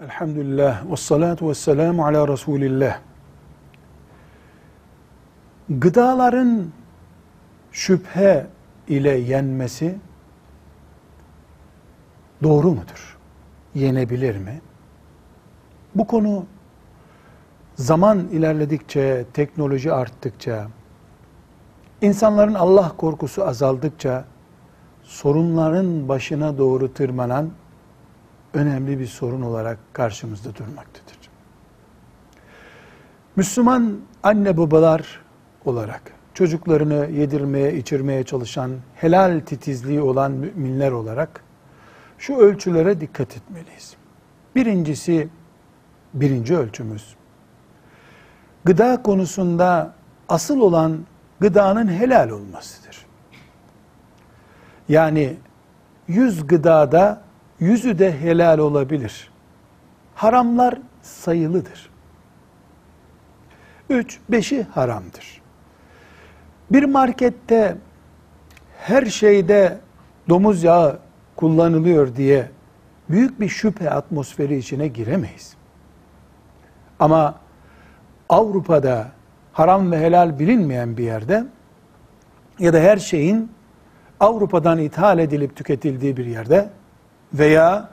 Elhamdülillah 0.00 0.90
ve 0.90 0.96
salatu 0.96 1.48
ve 1.48 1.54
selamu 1.54 2.06
ala 2.06 2.28
Resulillah. 2.28 2.98
Gıdaların 5.68 6.66
şüphe 7.72 8.46
ile 8.88 9.10
yenmesi 9.10 9.98
doğru 12.42 12.70
mudur? 12.70 13.18
Yenebilir 13.74 14.36
mi? 14.36 14.60
Bu 15.94 16.06
konu 16.06 16.46
zaman 17.74 18.18
ilerledikçe, 18.18 19.24
teknoloji 19.32 19.92
arttıkça, 19.92 20.68
insanların 22.00 22.54
Allah 22.54 22.92
korkusu 22.96 23.44
azaldıkça 23.44 24.24
sorunların 25.02 26.08
başına 26.08 26.58
doğru 26.58 26.94
tırmanan 26.94 27.50
önemli 28.56 28.98
bir 28.98 29.06
sorun 29.06 29.42
olarak 29.42 29.78
karşımızda 29.92 30.54
durmaktadır. 30.54 31.16
Müslüman 33.36 33.98
anne 34.22 34.56
babalar 34.56 35.20
olarak 35.64 36.02
çocuklarını 36.34 37.10
yedirmeye, 37.10 37.74
içirmeye 37.76 38.24
çalışan, 38.24 38.70
helal 38.94 39.40
titizliği 39.40 40.00
olan 40.00 40.32
müminler 40.32 40.92
olarak 40.92 41.40
şu 42.18 42.36
ölçülere 42.36 43.00
dikkat 43.00 43.36
etmeliyiz. 43.36 43.96
Birincisi, 44.54 45.28
birinci 46.14 46.56
ölçümüz, 46.56 47.16
gıda 48.64 49.02
konusunda 49.02 49.94
asıl 50.28 50.60
olan 50.60 50.98
gıdanın 51.40 51.88
helal 51.88 52.30
olmasıdır. 52.30 53.06
Yani 54.88 55.36
yüz 56.08 56.46
gıdada 56.46 57.25
yüzü 57.60 57.98
de 57.98 58.20
helal 58.20 58.58
olabilir. 58.58 59.30
Haramlar 60.14 60.78
sayılıdır. 61.02 61.90
Üç, 63.90 64.18
beşi 64.28 64.62
haramdır. 64.62 65.42
Bir 66.70 66.84
markette 66.84 67.76
her 68.78 69.06
şeyde 69.06 69.78
domuz 70.28 70.62
yağı 70.62 70.98
kullanılıyor 71.36 72.16
diye 72.16 72.50
büyük 73.10 73.40
bir 73.40 73.48
şüphe 73.48 73.90
atmosferi 73.90 74.56
içine 74.56 74.88
giremeyiz. 74.88 75.56
Ama 76.98 77.34
Avrupa'da 78.28 79.08
haram 79.52 79.92
ve 79.92 79.98
helal 79.98 80.38
bilinmeyen 80.38 80.96
bir 80.96 81.04
yerde 81.04 81.44
ya 82.58 82.72
da 82.72 82.78
her 82.78 82.96
şeyin 82.96 83.52
Avrupa'dan 84.20 84.78
ithal 84.78 85.18
edilip 85.18 85.56
tüketildiği 85.56 86.16
bir 86.16 86.26
yerde 86.26 86.70
veya 87.38 87.88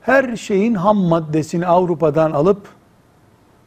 her 0.00 0.36
şeyin 0.36 0.74
ham 0.74 0.96
maddesini 0.96 1.66
Avrupa'dan 1.66 2.30
alıp 2.30 2.68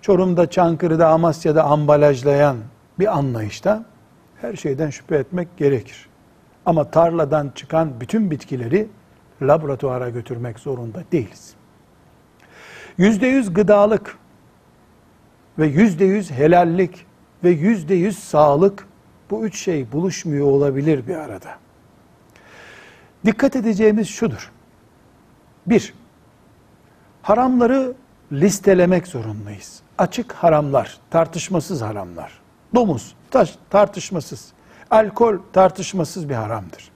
Çorum'da, 0.01 0.49
Çankırı'da, 0.49 1.07
Amasya'da 1.07 1.63
ambalajlayan 1.63 2.57
bir 2.99 3.17
anlayışta 3.17 3.85
her 4.41 4.55
şeyden 4.55 4.89
şüphe 4.89 5.15
etmek 5.15 5.57
gerekir. 5.57 6.09
Ama 6.65 6.91
tarladan 6.91 7.51
çıkan 7.55 7.99
bütün 7.99 8.31
bitkileri 8.31 8.87
laboratuvara 9.41 10.09
götürmek 10.09 10.59
zorunda 10.59 11.03
değiliz. 11.11 11.53
Yüzde 12.97 13.27
yüz 13.27 13.53
gıdalık 13.53 14.17
ve 15.59 15.67
yüzde 15.67 16.05
yüz 16.05 16.31
helallik 16.31 17.05
ve 17.43 17.49
yüzde 17.49 17.95
yüz 17.95 18.19
sağlık 18.19 18.87
bu 19.29 19.45
üç 19.45 19.59
şey 19.59 19.91
buluşmuyor 19.91 20.47
olabilir 20.47 21.07
bir 21.07 21.15
arada. 21.15 21.62
Dikkat 23.25 23.55
edeceğimiz 23.55 24.07
şudur. 24.07 24.51
Bir, 25.65 25.93
haramları 27.21 27.93
listelemek 28.31 29.07
zorundayız. 29.07 29.81
Açık 29.97 30.31
haramlar, 30.31 30.97
tartışmasız 31.09 31.81
haramlar. 31.81 32.41
Domuz, 32.75 33.15
taş, 33.31 33.55
tartışmasız. 33.69 34.53
Alkol 34.91 35.37
tartışmasız 35.53 36.29
bir 36.29 36.35
haramdır. 36.35 36.91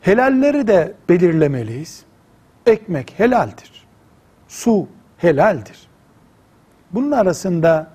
Helalleri 0.00 0.66
de 0.66 0.94
belirlemeliyiz. 1.08 2.04
Ekmek 2.66 3.18
helaldir. 3.18 3.86
Su 4.48 4.88
helaldir. 5.16 5.88
Bunun 6.92 7.10
arasında 7.10 7.90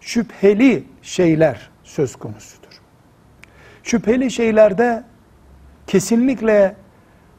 şüpheli 0.00 0.84
şeyler 1.02 1.70
söz 1.84 2.16
konusudur. 2.16 2.80
Şüpheli 3.82 4.30
şeylerde 4.30 5.04
kesinlikle 5.86 6.76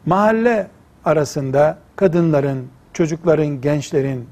mahalle 0.06 0.68
arasında 1.06 1.78
kadınların, 1.96 2.68
çocukların, 2.94 3.62
gençlerin, 3.62 4.30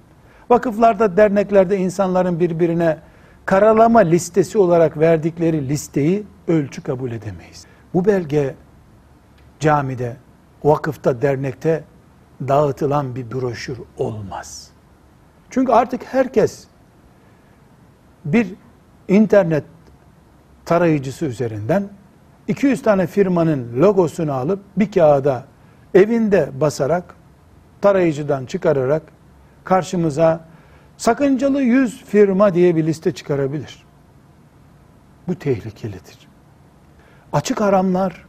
vakıflarda, 0.49 1.17
derneklerde 1.17 1.77
insanların 1.77 2.39
birbirine 2.39 2.97
karalama 3.45 3.99
listesi 3.99 4.57
olarak 4.57 4.99
verdikleri 4.99 5.69
listeyi 5.69 6.23
ölçü 6.47 6.83
kabul 6.83 7.11
edemeyiz. 7.11 7.65
Bu 7.93 8.05
belge 8.05 8.55
camide, 9.59 10.17
vakıfta, 10.63 11.21
dernekte 11.21 11.83
dağıtılan 12.47 13.15
bir 13.15 13.31
broşür 13.31 13.77
olmaz. 13.97 14.69
Çünkü 15.49 15.71
artık 15.71 16.03
herkes 16.03 16.67
bir 18.25 18.47
internet 19.07 19.63
tarayıcısı 20.65 21.25
üzerinden 21.25 21.89
200 22.47 22.81
tane 22.81 23.07
firmanın 23.07 23.81
logosunu 23.81 24.33
alıp 24.33 24.59
bir 24.77 24.91
kağıda 24.91 25.45
evinde 25.93 26.49
basarak 26.61 27.15
tarayıcıdan 27.81 28.45
çıkararak 28.45 29.03
karşımıza 29.63 30.39
sakıncalı 30.97 31.61
100 31.61 32.03
firma 32.03 32.53
diye 32.53 32.75
bir 32.75 32.85
liste 32.85 33.11
çıkarabilir. 33.11 33.85
Bu 35.27 35.35
tehlikelidir. 35.35 36.17
Açık 37.33 37.61
haramlar, 37.61 38.25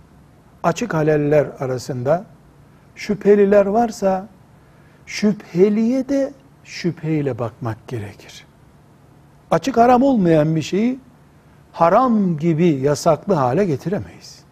açık 0.62 0.94
haleller 0.94 1.46
arasında 1.58 2.24
şüpheliler 2.94 3.66
varsa 3.66 4.28
şüpheliye 5.06 6.08
de 6.08 6.32
şüpheyle 6.64 7.38
bakmak 7.38 7.88
gerekir. 7.88 8.46
Açık 9.50 9.76
haram 9.76 10.02
olmayan 10.02 10.56
bir 10.56 10.62
şeyi 10.62 10.98
haram 11.76 12.36
gibi 12.36 12.66
yasaklı 12.66 13.34
hale 13.34 13.64
getiremeyiz. 13.64 14.42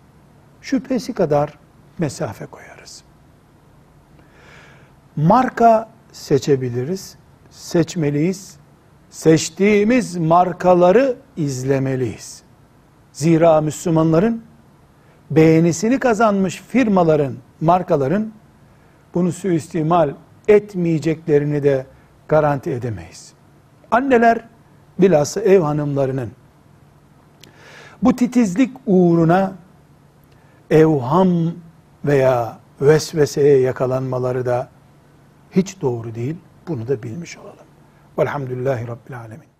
Şüphesi 0.61 1.13
kadar 1.13 1.59
mesafe 1.99 2.47
koyarız. 2.47 3.03
Marka 5.17 5.89
seçebiliriz, 6.13 7.17
seçmeliyiz. 7.51 8.57
Seçtiğimiz 9.11 10.17
markaları 10.17 11.17
izlemeliyiz. 11.37 12.43
Zira 13.13 13.61
Müslümanların 13.61 14.43
beğenisini 15.31 15.99
kazanmış 15.99 16.63
firmaların, 16.69 17.35
markaların 17.61 18.33
bunu 19.15 19.33
suistimal 19.33 20.11
etmeyeceklerini 20.49 21.63
de 21.63 21.87
garanti 22.29 22.71
edemeyiz. 22.71 23.33
Anneler 23.91 24.45
bilhassa 24.99 25.41
ev 25.41 25.61
hanımlarının 25.61 26.31
bu 28.05 28.17
titizlik 28.17 28.71
uğruna 28.87 29.53
evham 30.71 31.53
veya 32.05 32.59
vesveseye 32.81 33.61
yakalanmaları 33.61 34.47
da 34.47 34.69
hiç 35.51 35.81
doğru 35.81 36.15
değil. 36.15 36.37
Bunu 36.69 36.89
da 36.89 37.03
bilmiş 37.03 37.39
olalım. 37.39 37.67
Velhamdülillahi 38.19 38.89
Rabbil 38.89 39.19
Alemin. 39.19 39.54